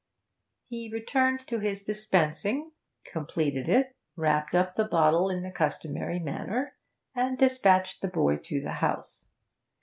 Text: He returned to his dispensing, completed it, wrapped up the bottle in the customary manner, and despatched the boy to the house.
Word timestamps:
He 0.65 0.89
returned 0.91 1.41
to 1.41 1.59
his 1.59 1.83
dispensing, 1.83 2.71
completed 3.05 3.69
it, 3.69 3.95
wrapped 4.15 4.55
up 4.55 4.73
the 4.73 4.83
bottle 4.87 5.29
in 5.29 5.43
the 5.43 5.51
customary 5.51 6.17
manner, 6.17 6.73
and 7.13 7.37
despatched 7.37 8.01
the 8.01 8.07
boy 8.07 8.37
to 8.37 8.59
the 8.61 8.71
house. 8.81 9.29